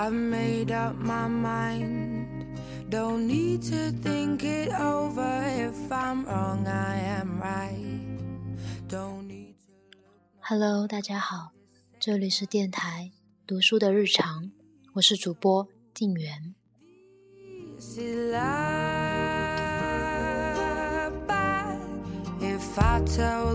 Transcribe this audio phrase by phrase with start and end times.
[0.00, 2.56] I've made up my mind.
[2.88, 5.44] Don't need to think it over.
[5.46, 8.00] If I'm wrong, I am right.
[8.88, 9.66] Don't need to.
[10.40, 11.52] Hello，大家好，
[11.98, 13.10] 这里是电台
[13.46, 14.50] 读书的日常，
[14.94, 16.54] 我是主播静媛。
[17.76, 18.40] This is love.
[21.28, 21.76] But
[22.40, 23.54] if I tell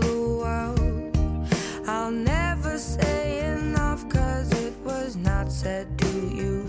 [6.08, 6.64] you.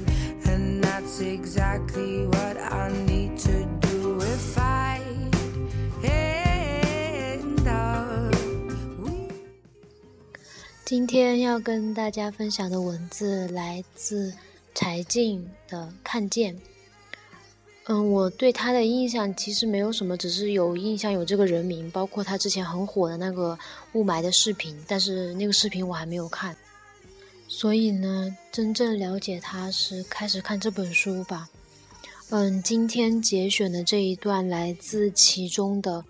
[0.45, 5.01] And that's exactly what I need to do if I
[6.03, 7.57] end
[10.85, 14.33] 今天要跟大家分享的文字来自
[14.73, 16.55] 柴静的《看见》。
[17.89, 23.57] 嗯，我对他的印象其实没有什么，只是有印象有这个人名，包括他之前很火的那个
[23.93, 26.55] 雾霾的视频，但是那个视频我还没有看。
[27.47, 31.49] 所以呢，真正了解他是开始看这本书吧。
[32.29, 36.03] 嗯，今天节选的这一段来自其中的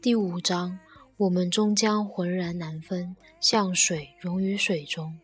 [0.00, 0.78] 第五章。
[1.18, 5.18] 我们终将浑然难分，像水溶于水中。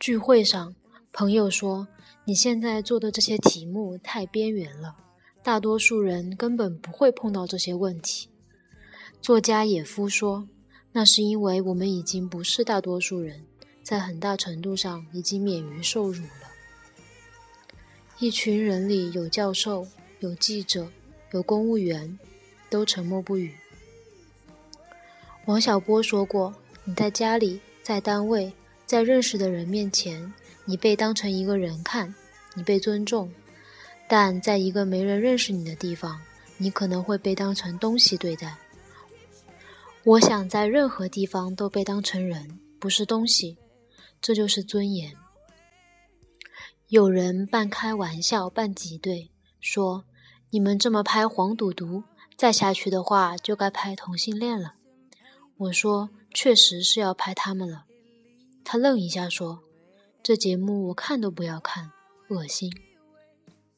[0.00, 0.74] 聚会上，
[1.12, 1.86] 朋友说
[2.24, 4.96] ：“你现在做的这些题目太边缘了，
[5.42, 8.30] 大多数人根本不会碰到这些问题。”
[9.20, 10.48] 作家野夫说
[10.96, 13.44] ：“那是因为我们已经不是大多数人，
[13.82, 16.48] 在很大程度上已经免于受辱了。”
[18.18, 19.86] 一群人里有教授，
[20.20, 20.90] 有记者，
[21.32, 22.18] 有公务员，
[22.70, 23.54] 都沉默不语。
[25.44, 28.50] 王小波说过：“你在家里，在单位，
[28.86, 30.32] 在认识的人面前，
[30.64, 32.14] 你被当成一个人看，
[32.54, 33.28] 你被尊重；
[34.08, 36.18] 但在一个没人认识你的地方，
[36.56, 38.56] 你可能会被当成东西对待。
[40.06, 43.58] 我想在任何地方都被当成人，不是东西，
[44.20, 45.12] 这就是尊严。”
[46.86, 50.04] 有人半开玩笑半挤兑说
[50.50, 52.04] ：“你们这么拍黄赌毒，
[52.36, 54.74] 再下去的话就该拍同性恋了。”
[55.58, 57.86] 我说：“确实是要拍他们了。”
[58.62, 59.64] 他愣一下说
[60.22, 61.90] ：“这节目我看都不要看，
[62.28, 62.72] 恶心。”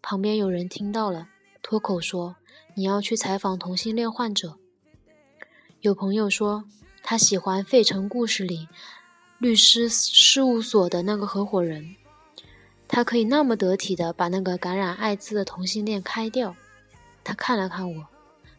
[0.03, 1.29] 旁边有人听到了，
[1.63, 2.37] 脱口说
[2.77, 4.59] ：“你要去采访同性恋患者。”
[5.81, 6.65] 有朋友说
[7.05, 8.67] 他喜欢《费城故事》里
[9.39, 11.95] 律师事务所的那个合伙人。
[12.89, 16.57] 他可以那么得体的把那个感染艾滋的同性恋开掉。
[17.23, 18.09] 他看了看我，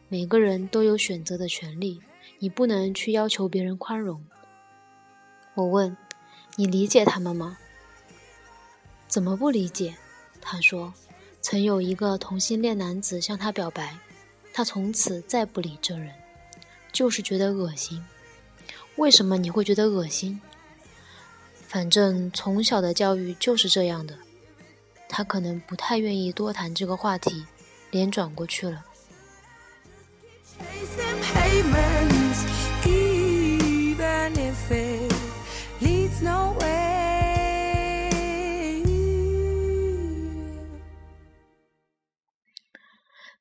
[0.07, 1.99] 每个人都有选择的权利，
[2.37, 4.23] 你不能去要求别人宽容。
[5.55, 5.97] 我问
[6.55, 7.57] ：“你理解他们吗？”
[9.09, 9.93] 怎么不理解？
[10.39, 10.93] 他说
[11.41, 13.97] ：“曾有一个同性恋男子向他表白，
[14.53, 16.13] 他从此再不理这人，
[16.91, 18.03] 就是觉得恶心。
[18.95, 20.41] 为什么你会觉得恶心？”
[21.67, 24.17] 反正从小的教育就是这样的，
[25.07, 27.45] 他可能不太愿意多谈这个话题，
[27.91, 28.85] 脸转过去了。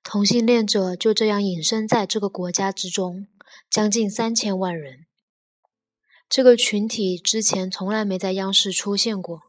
[0.04, 3.26] 同性恋者就这样隐身在这个国家之中，
[3.70, 5.06] 将近三千万人。
[6.28, 9.42] 这个群体之前从来没在央视出现过。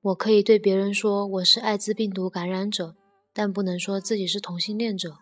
[0.00, 2.96] 我可以对别人说我是艾滋病毒感染者，
[3.32, 5.18] 但不能说自己是同性恋者。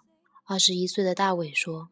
[0.47, 1.89] 二十一岁的大伟说，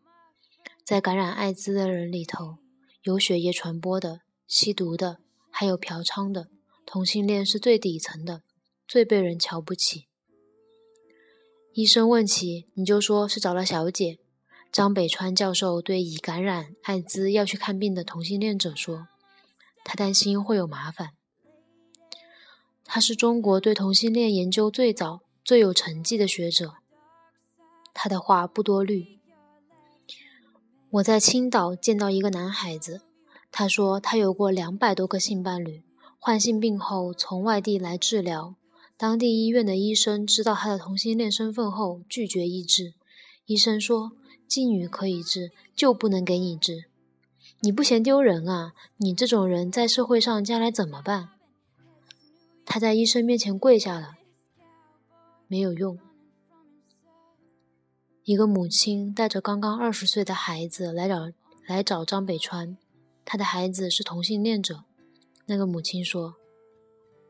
[0.84, 2.58] 在感染艾滋的人里头，
[3.02, 5.18] 有血液传播的、吸毒的，
[5.50, 6.48] 还有嫖娼的。
[6.86, 8.42] 同性恋是最底层的，
[8.86, 10.06] 最被人瞧不起。
[11.74, 14.18] 医生问起，你就说是找了小姐。
[14.76, 19.08] 张北川教授对已感染艾滋要去看病的同性恋者说
[19.82, 21.12] ：“他担心会有麻烦。”
[22.84, 26.74] 他是中国对同性恋研究最早、最有成绩的学者。
[27.94, 29.18] 他的话不多虑。
[30.90, 33.00] 我在青岛见到一个男孩子，
[33.50, 35.84] 他说他有过两百多个性伴侣，
[36.18, 38.56] 患性病后从外地来治疗。
[38.98, 42.92] 当地医院的医生知道他的同性恋身份后，拒绝医治。
[43.46, 44.12] 医生说。
[44.48, 46.84] 妓女可以治，就不能给你治。
[47.60, 48.74] 你不嫌丢人啊？
[48.98, 51.30] 你这种人在社会上将来怎么办？
[52.64, 54.16] 他在医生面前跪下了，
[55.46, 55.98] 没有用。
[58.24, 61.30] 一个母亲带着刚刚二十岁的孩子来找
[61.66, 62.76] 来找张北川，
[63.24, 64.84] 他的孩子是同性恋者。
[65.46, 66.34] 那个母亲说：“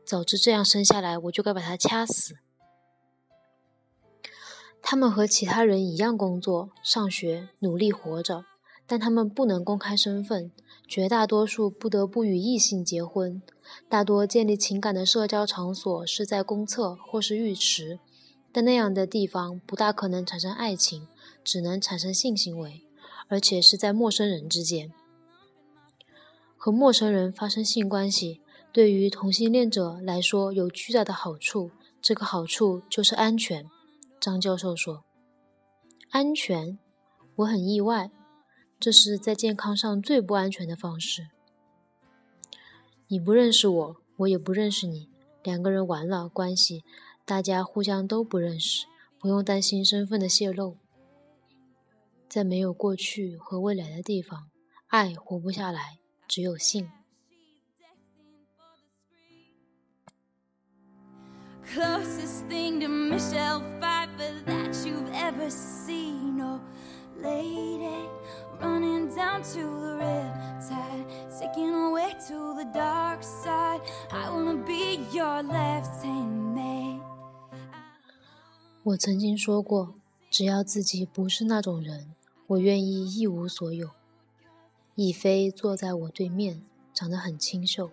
[0.03, 2.37] 早知这样生下来，我就该把他掐死。”
[4.89, 8.45] 他们和其他人一样工作、上学、努力活着，
[8.87, 10.49] 但他们不能公开身份，
[10.87, 13.41] 绝大多数不得不与异性结婚。
[13.89, 17.99] 大多建立情感的社交场所是在公厕或是浴池，
[18.53, 21.09] 但那样的地方不大可能产生爱情，
[21.43, 22.85] 只能产生性行为，
[23.27, 24.93] 而且是在陌生人之间。
[26.55, 28.39] 和陌生人发生性关系，
[28.71, 33.69] 对于同性恋者来说有巨大的好处，这个好处就是安全。
[34.19, 35.03] 张教授说
[36.11, 36.77] ：“安全，
[37.35, 38.11] 我很意外，
[38.79, 41.29] 这是在健康上最不安全的方式。
[43.07, 45.09] 你不认识我，我也不认识你，
[45.43, 46.83] 两个人完了关系，
[47.25, 48.85] 大家互相都不认识，
[49.19, 50.77] 不用担心身份的泄露。
[52.27, 54.49] 在没有过去和未来的地方，
[54.87, 56.91] 爱活不下来。”只有性。
[61.65, 63.61] Closest thing to Michelle
[64.17, 66.59] Pfeiffer that you've ever seen, oh
[67.21, 68.07] lady,
[68.59, 71.05] running down to the red tide,
[71.39, 73.81] taking away to the dark side.
[74.11, 76.99] I wanna be your left hand man.
[78.83, 79.93] 我曾经说过，
[80.29, 82.15] 只要自己不是那种人，
[82.47, 83.91] 我愿意一无所有。
[84.95, 87.91] 亦菲坐在我对面，长得很清秀。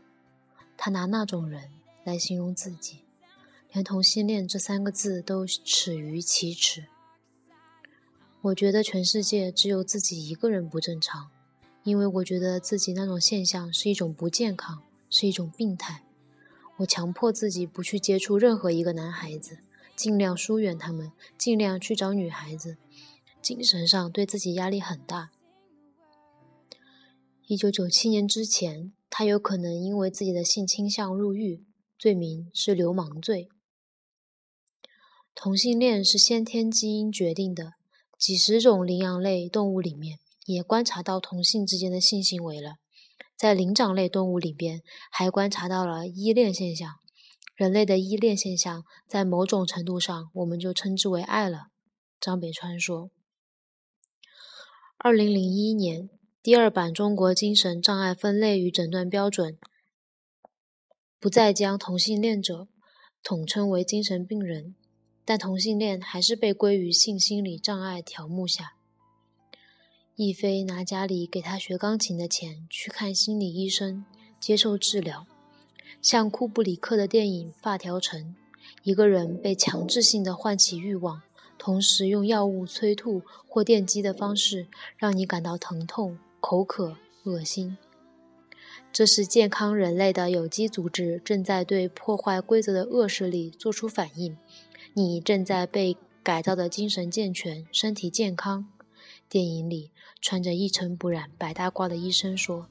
[0.79, 1.71] 她拿那种人
[2.05, 3.04] 来形容自己，
[3.75, 6.85] 连同性恋这三个字都耻于启齿。
[8.41, 11.29] 我觉得全世界只有自己一个人不正常，
[11.83, 14.81] 因为我觉得自己那种现象是一种不健康，
[15.11, 16.05] 是一种病态。
[16.77, 19.59] 我强迫自己不去接触任何一个男孩子，
[19.97, 22.77] 尽量疏远他们，尽量去找女孩子，
[23.43, 25.33] 精神上对自己压力很大。
[27.49, 31.65] 一九九七年之前，他有可能因为自己的性倾向入狱，
[31.99, 33.49] 罪名是流氓罪。
[35.35, 37.73] 同性恋是先天基因决定的，
[38.19, 42.77] 几十种灵长类动物里面也观察到同性之间的性行为了，
[43.37, 46.95] 在灵长类动物里边还观察到了依恋现象。
[47.55, 51.69] 人类的依恋现象在某种程度上，我们就称之为爱了。
[52.21, 53.11] 张北川说，
[54.97, 56.11] 二零零一年。
[56.43, 59.57] 第二版中国精神障碍分类与诊断标准
[61.19, 62.69] 不再将同性恋者
[63.23, 64.75] 统称为精神病人，
[65.25, 68.75] 但同性恋还是被归于性心理障碍条目下。
[70.17, 74.05] 亦菲拿家里给他学钢琴的钱去看心理医生，
[74.39, 75.27] 接受治疗，
[76.01, 78.21] 像库布里克的电影《发条城》，
[78.83, 81.23] 一个人被强制性的唤起欲望，
[81.59, 86.19] 同时用药物催吐或电击的方式让你感到疼痛。
[86.47, 87.79] 口渴、恶心，
[88.93, 94.37] 这是健康人类的有机组织正在对破坏规则的恶势力做出反应。
[94.97, 98.67] 你正在被改造的精神健全、身体健康。
[99.29, 102.69] 电影里穿着一尘不染白大褂的医生说：“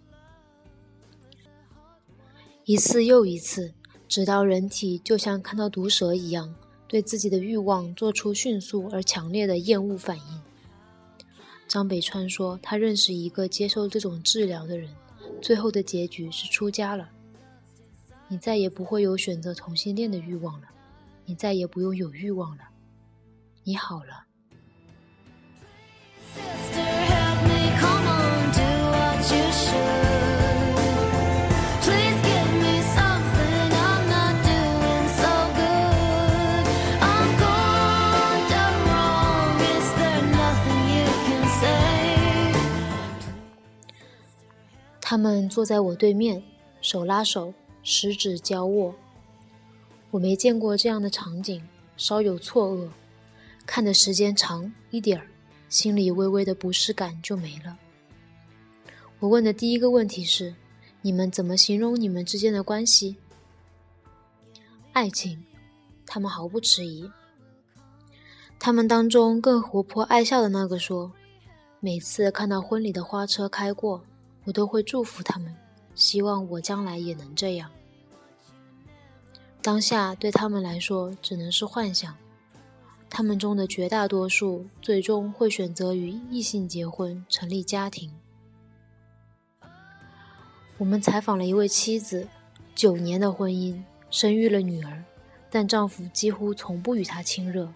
[2.63, 3.73] 一次又一次，
[4.07, 6.55] 直到人体就像看到毒蛇一样，
[6.87, 10.41] 对自己的欲望做出迅速而强烈的厌恶反应。”
[11.67, 14.89] 张北川说：“他认识一个接受这种治疗的人，
[15.41, 17.09] 最后的结局是出家了。
[18.29, 20.67] 你再也不会有选择同性恋的欲望了，
[21.25, 22.63] 你再也不用有欲望了，
[23.63, 24.25] 你好了。”
[45.05, 46.41] 他们坐在我对面，
[46.81, 48.95] 手拉手，十指交握。
[50.13, 51.59] 我没见过这样的场景，
[51.97, 52.87] 稍有错愕。
[53.65, 55.25] 看的时间长一点儿，
[55.69, 57.75] 心里微微的不适感就没了。
[59.17, 60.53] 我问的第一个问题是：
[61.01, 63.15] 你们怎么形容你们之间的关系？
[64.91, 65.43] 爱情。
[66.05, 67.09] 他们毫不迟疑。
[68.59, 71.11] 他们当中更活泼爱笑的那个说：
[71.79, 73.99] 每次看到婚礼的花车开过。
[74.45, 75.51] 我都会祝福他们，
[75.95, 77.71] 希望我将来也能这样。
[79.63, 82.13] 当下对他们来说只能是幻想，
[83.09, 88.11] 他们中的绝大多数最终会选择与异性结婚，成立家庭。
[90.77, 92.27] 我们采访了一位妻子，
[92.75, 95.01] 九年的婚姻，生育了女儿，
[95.49, 97.71] 但丈夫几乎从不与她亲热。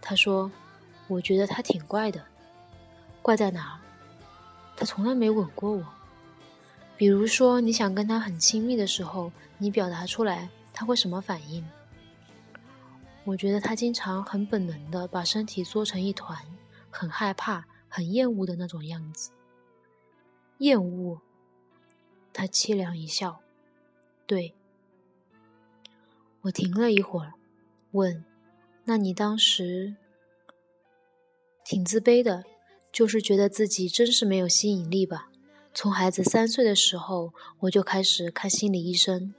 [0.00, 0.50] 她说
[1.06, 2.20] ：“我觉得他挺怪的，
[3.22, 3.78] 怪在哪儿？
[4.76, 5.84] 他从来没吻过我。”
[6.98, 11.64] 比如说，你想跟他很亲密的时候，你表达出来，他会什么反应？
[13.24, 16.38] 我觉得他经常很本能的把身体缩成一团，
[16.90, 19.30] 很害怕、很厌恶的那种样子。
[20.58, 21.20] 厌恶。
[22.32, 23.40] 他凄凉一笑，
[24.26, 24.54] 对。
[26.42, 27.34] 我停了一会儿，
[27.90, 28.24] 问
[28.84, 29.96] ：“那你当时
[31.64, 32.44] 挺自卑的，
[32.90, 35.28] 就是觉得自己真是没有吸引力吧？”
[35.74, 39.34] 从孩子三岁的时候，我就开始看心理医生。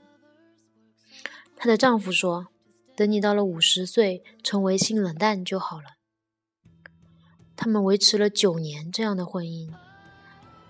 [1.62, 2.48] 她的丈夫说
[2.96, 5.90] ：“等你到了五十岁，成为性冷淡就好了。”
[7.54, 9.72] 他们维持了九年这样的婚姻。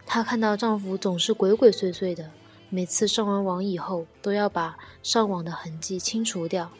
[0.04, 2.30] 她看到丈夫总是鬼鬼祟祟的，
[2.68, 6.70] 每次上完网以后都要把上网的痕迹清除掉。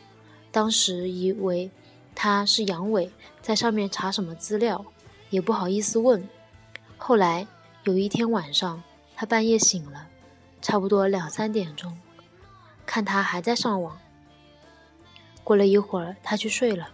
[0.51, 1.71] 当时以为
[2.15, 3.09] 他是阳痿，
[3.41, 4.85] 在上面查什么资料，
[5.31, 6.29] 也不好意思问。
[6.99, 7.49] 后来。
[7.85, 8.81] 有一天晚上，
[9.17, 10.07] 他半夜醒了，
[10.61, 11.99] 差不多两三点钟，
[12.87, 14.01] 看他还在上网。
[15.45, 16.91] 过了一会儿，他去睡了。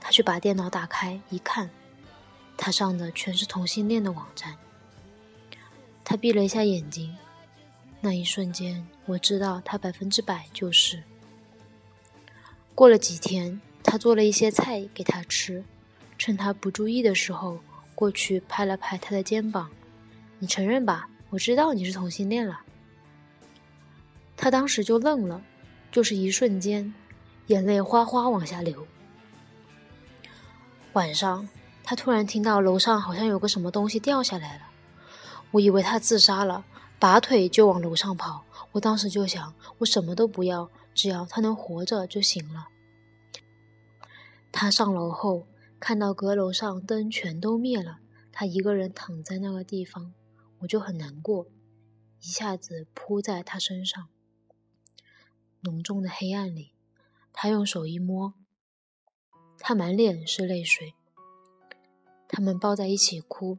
[0.00, 1.68] 他去把电脑打开一看，
[2.56, 4.56] 他上的全是同性恋的网站。
[6.04, 7.14] 他闭了一下眼睛，
[8.00, 11.02] 那一瞬间，我知道他百分之百就是。
[12.74, 15.62] 过了几天，他做了一些菜给他吃，
[16.16, 17.58] 趁他不注意的时候，
[17.94, 19.68] 过去拍了拍他的肩膀。
[20.38, 22.60] 你承认吧，我知道你是同性恋了。
[24.48, 25.44] 他当时就愣了，
[25.92, 26.94] 就是一瞬间，
[27.48, 28.86] 眼泪哗哗往下流。
[30.94, 31.46] 晚上，
[31.84, 34.62] 他突然听到楼上好像有个什么东西掉下来了，
[35.50, 36.64] 我以为他自杀了，
[36.98, 38.42] 拔腿就往楼上跑。
[38.72, 42.68] 我当时就想，我什么都不要，只要他能活着就行了。
[44.50, 45.46] 他上楼后，
[45.78, 47.98] 看到阁楼上灯全都灭了，
[48.32, 50.14] 他一个人躺在那个地方。
[50.60, 51.44] 我就很难过，
[52.22, 54.08] 一下子扑在他身上。
[55.60, 56.72] 浓重的黑暗里，
[57.32, 58.34] 他用手一摸，
[59.58, 60.94] 他满脸是泪水。
[62.28, 63.58] 他们抱在一起哭。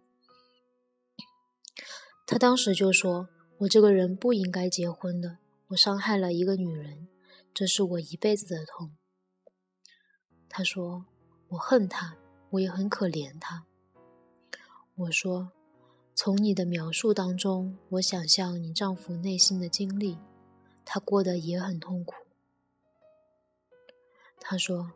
[2.26, 3.30] 他当时就说
[3.60, 7.08] ：“我这个人不应该结婚的，我伤害了一个女人，
[7.54, 8.96] 这是我一辈子的痛。”
[10.48, 11.06] 他说
[11.50, 12.18] ：“我恨他，
[12.52, 13.66] 我也很可怜他。”
[14.96, 15.52] 我说。
[16.16, 20.18] 从你的描述当中，我想象你丈夫内心的经历，
[20.92, 22.16] 他过得也很痛苦。
[24.40, 24.92] 他说，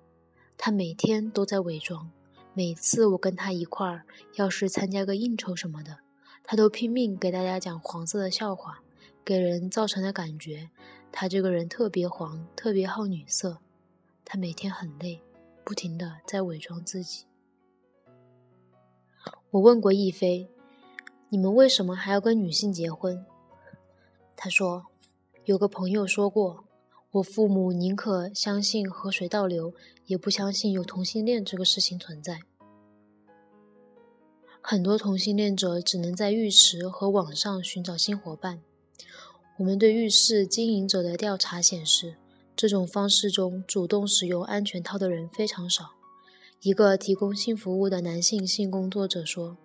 [0.58, 2.10] 他每天都在伪装，
[2.56, 6.00] 每次我跟他一块儿，要是参加个应酬什么的，
[6.44, 8.82] 他都拼命给大家讲黄色的笑话，
[9.24, 10.72] 给人造成的感觉，
[11.12, 13.60] 他这个人特别黄，特别好女色。
[14.26, 15.22] 他每天很累，
[15.64, 17.28] 不停的在伪装自己。
[19.52, 20.50] 我问过亦菲。
[21.30, 23.24] 你们为什么还要跟女性结婚？
[24.36, 24.88] 他说，
[25.46, 26.64] 有个朋友说过，
[27.12, 29.74] 我父母宁可相信河水倒流，
[30.06, 32.40] 也不相信有同性恋这个事情存在。
[34.62, 38.62] 很多同性恋者只能在浴池和网上寻找新伙伴。
[39.58, 42.16] 我们对浴室经营者的调查显示，
[42.56, 45.92] 这种方式中主动使用安全套的人非常少。
[46.62, 49.58] 一个提供性服务的男性性工作者说。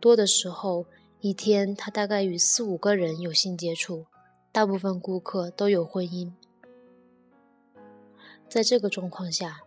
[0.00, 0.84] 多的时候，
[1.20, 4.04] 一天他大概与四五个人有性接触，
[4.54, 6.30] 大部分顾客都有婚姻。
[8.48, 9.62] 在这个状况下，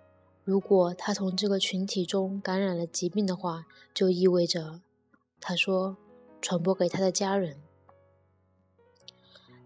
[0.45, 4.79] 如果他从这个群体中感染了疾病的话，就意味着，
[5.41, 5.97] 他说，
[6.41, 7.57] 传播给他的家人。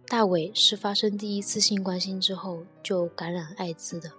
[0.07, 4.11] 大伟是发生第一次性关系之后就感染艾滋的。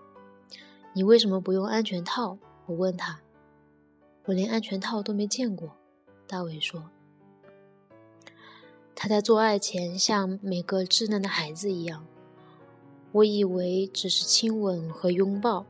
[0.92, 2.38] 你为什么不用安全套？
[2.66, 3.20] 我问他，
[4.26, 5.76] 我连安全套都没见过。
[6.28, 6.88] 大伟说
[9.02, 12.06] ：“他在做爱前像每个稚嫩的孩子一样，
[13.10, 15.66] 我以为只是亲吻和拥抱。”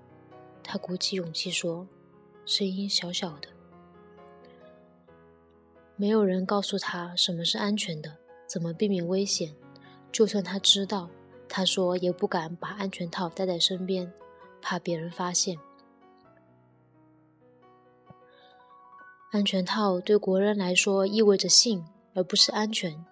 [0.62, 1.86] 他鼓起勇气说，
[2.44, 3.48] 声音小小的。
[5.96, 8.14] 没有人告诉他什么是安全的，
[8.46, 9.54] 怎么避免危险。
[10.12, 11.08] 就算他知道，
[11.48, 14.12] 他说也不敢把安全套带在身边，
[14.60, 15.58] 怕别人发现。
[19.30, 23.02] 安全套对国人来说意味着性，而不是安全。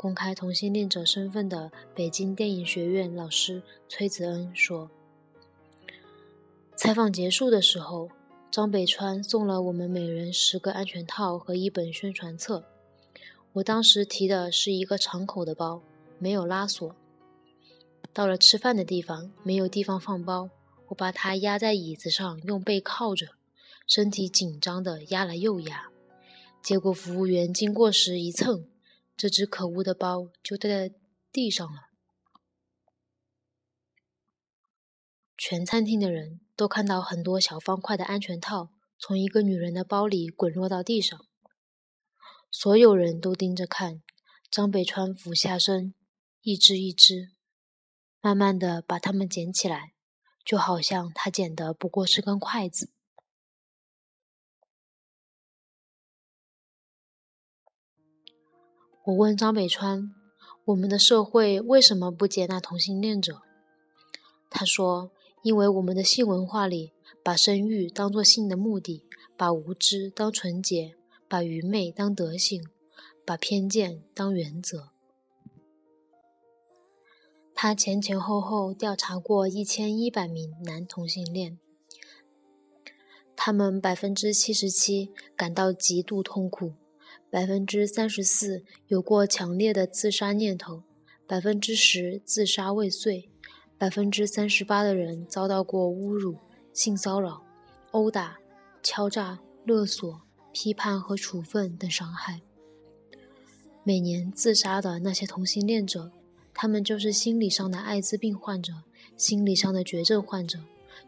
[0.00, 4.90] 公开同性恋者身份的北京电影学院老师崔子恩说
[6.74, 8.08] ：“采访结束的时候，
[8.50, 12.64] 张北川送了我们每人十个安全套和一本宣传册。
[13.52, 15.82] 我当时提的是一个敞口的包，
[16.18, 16.96] 没有拉锁。
[18.14, 20.48] 到了吃饭的地方，没有地方放包，
[20.88, 23.26] 我把它压在椅子上，用背靠着。”
[23.86, 25.90] 身体紧张的压了又压，
[26.62, 28.64] 结果服务员经过时一蹭，
[29.20, 30.94] 这只可恶的包就掉在
[31.30, 31.90] 地上了。
[35.36, 41.26] 全餐厅的人都看到很多小方块的安全套从一个女人的包里滚落到地上，
[42.50, 44.02] 所有人都盯着看，
[44.50, 45.92] 张北川俯下身，
[46.40, 47.32] 一只一只，
[48.22, 49.92] 慢慢的把它们捡起来，
[50.42, 52.90] 就好像他捡的不过是根筷子。
[59.04, 60.14] 我问张北川
[60.66, 63.40] ：“我们的社会为什么不接纳同性恋者？”
[64.50, 65.10] 他说
[65.42, 66.92] ：“因为我们的性文化里，
[67.24, 69.02] 把生育当作性的目的，
[69.38, 72.62] 把无知当纯洁，把愚昧当德行，
[73.24, 74.90] 把偏见当原则。”
[77.54, 81.58] 他前前后后调查过一千一百名男同性恋，
[83.34, 86.74] 他们百分之七十七感到极度痛苦。
[87.30, 90.82] 百分之三十四有过强烈的自杀念头，
[91.28, 93.28] 百分之十自杀未遂，
[93.78, 96.36] 百分之三十八的人遭到过侮辱、
[96.72, 97.42] 性骚扰、
[97.92, 98.38] 殴打、
[98.82, 100.22] 敲诈、勒索、
[100.52, 102.40] 批判和处分等伤害。
[103.84, 106.10] 每年自杀的那些同性恋者，
[106.52, 108.72] 他们就是心理上的艾滋病患者，
[109.16, 110.58] 心理上的绝症患者。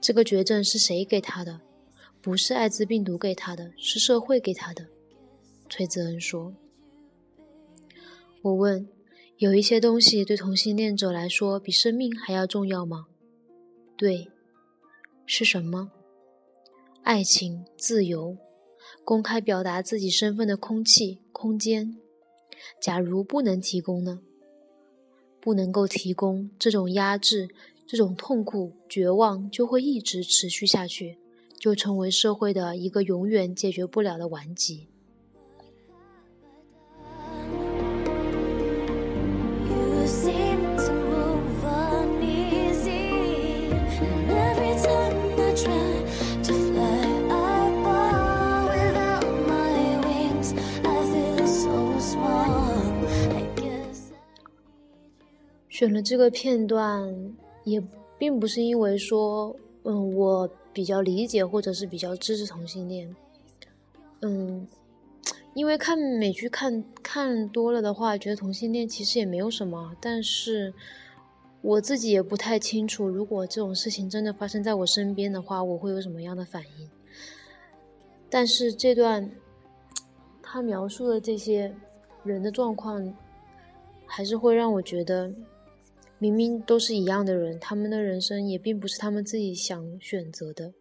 [0.01, 1.61] 这个绝症是谁给他的？
[2.21, 4.87] 不是艾滋病毒给他的，是社会给他的。
[5.75, 6.53] 崔子恩说
[8.45, 8.87] ：“我问，
[9.39, 13.07] 有一些东西对同性恋者来说比生命还要重要吗？
[13.97, 14.29] 对，
[15.25, 15.91] 是什么？
[17.03, 18.37] 爱情、自由、
[19.03, 21.97] 公开表达自己身份的空气、空间。
[22.79, 24.21] 假如不能提供呢？
[25.41, 27.49] 不能够提供，这种压制、
[27.87, 31.17] 这种痛苦、绝望就会一直持续下去，
[31.59, 34.89] 就成为社会的一个永远解决不了的顽疾。”
[55.83, 57.13] 选了这个片段，
[57.65, 57.83] 也
[58.17, 63.17] 并不是因为说，嗯，我比较理解或者是比较支持同性恋，
[64.21, 64.65] 嗯，
[65.55, 70.73] 因为看美剧看看多了的话，觉得同性恋其实也没有什么，但是
[71.63, 76.89] 我自己也不太清楚，如果这种事情真的发生在我身边的话，我会有什么样的反应。
[78.31, 79.29] 但是这段
[80.41, 81.75] 他描述的这些
[82.23, 83.13] 人的状况，
[84.07, 85.29] 还是会让我觉得。
[86.23, 90.73] 明明都是一样的人，他们的人生也并不是他们自己想选择的。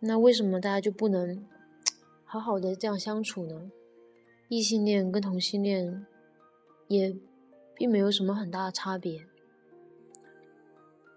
[0.00, 1.46] 那为什么大家就不能
[2.26, 3.70] 好好的这样相处呢？
[4.48, 6.04] 异性恋跟同性恋
[6.88, 7.16] 也
[7.76, 9.24] 并没有什么很大的差别。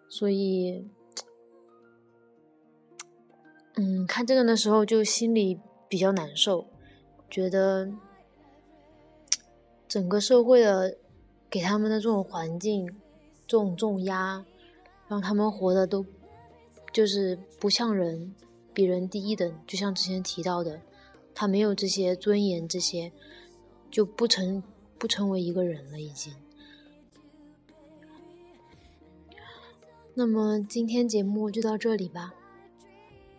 [0.08, 0.88] 所以，
[3.74, 6.68] 嗯，看这个的时候就心里比较难受，
[7.28, 7.92] 觉得
[9.88, 10.96] 整个社会的。
[11.50, 12.88] 给他们的这种环境，
[13.48, 14.46] 这种重压，
[15.08, 16.06] 让他们活的都
[16.94, 18.36] 就是不像人，
[18.74, 19.52] 比人低一等。
[19.66, 20.80] 就像之前提到的，
[21.34, 23.12] 他没有这些尊严，这些
[23.90, 24.62] 就不成
[24.98, 26.34] 不成为一个人了，已经。
[30.14, 32.34] 那么今天节目就到这里吧。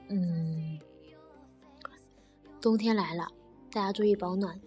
[0.09, 0.81] 嗯，
[2.61, 3.31] 冬天来了，
[3.70, 4.59] 大家注意保暖。